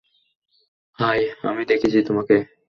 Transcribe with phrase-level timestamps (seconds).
[0.99, 1.21] অ্যাই,
[1.43, 2.35] আমি দেখেছি তোমাকে।